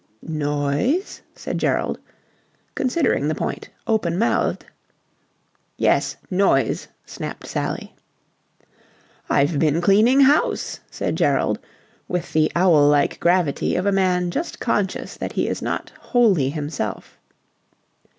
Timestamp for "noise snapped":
6.31-7.45